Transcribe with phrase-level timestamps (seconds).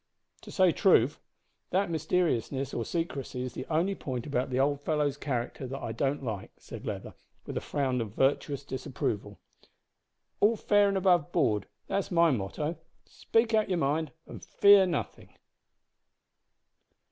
[0.41, 1.19] To say truth,
[1.69, 5.91] that mysteriousness or secrecy is the only point about the old fellow's character that I
[5.91, 7.13] don't like," said Leather,
[7.45, 9.39] with a frown of virtuous disapproval.
[10.41, 12.79] "`All fair and above board,' that's my motto.
[13.05, 15.35] Speak out your mind and fear nothing!"